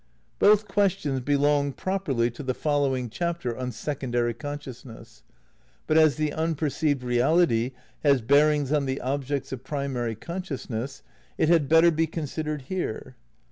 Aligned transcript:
Both 0.39 0.67
questions 0.67 1.19
belong 1.19 1.73
properly 1.73 2.31
to 2.31 2.41
the 2.41 2.55
following 2.55 3.05
IX 3.05 3.13
EECONSTEUCTION 3.19 3.51
OF 3.51 3.57
IDEALISM 3.57 3.81
285 3.83 3.85
chapter 3.85 3.91
on 3.91 3.95
Secondary 4.31 4.33
Consciousness. 5.13 5.23
But 5.85 5.97
as 5.99 6.15
the 6.15 6.33
un 6.33 6.55
perceived 6.55 7.03
reality 7.03 7.71
has 8.01 8.21
bearings 8.23 8.71
on 8.73 8.85
the 8.87 8.99
objects 8.99 9.51
of 9.51 9.63
primary 9.63 10.15
consciousness 10.15 11.03
it 11.37 11.49
had 11.49 11.69
better 11.69 11.91
be 11.91 12.07
considered 12.07 12.63
here. 12.63 13.15